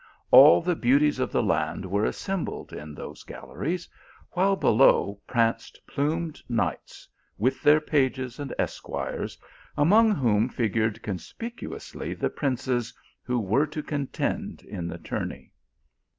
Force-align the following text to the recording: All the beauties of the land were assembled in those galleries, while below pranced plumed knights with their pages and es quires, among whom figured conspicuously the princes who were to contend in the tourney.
All 0.31 0.63
the 0.63 0.75
beauties 0.75 1.19
of 1.19 1.31
the 1.31 1.43
land 1.43 1.85
were 1.85 2.05
assembled 2.05 2.73
in 2.73 2.95
those 2.95 3.21
galleries, 3.21 3.87
while 4.31 4.55
below 4.55 5.21
pranced 5.27 5.79
plumed 5.85 6.41
knights 6.49 7.07
with 7.37 7.61
their 7.61 7.79
pages 7.79 8.39
and 8.39 8.51
es 8.57 8.79
quires, 8.81 9.37
among 9.77 10.09
whom 10.13 10.49
figured 10.49 11.03
conspicuously 11.03 12.15
the 12.15 12.31
princes 12.31 12.91
who 13.21 13.39
were 13.39 13.67
to 13.67 13.83
contend 13.83 14.63
in 14.63 14.87
the 14.87 14.97
tourney. 14.97 15.51